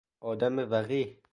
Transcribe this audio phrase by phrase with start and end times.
[0.21, 1.17] آدم وقیح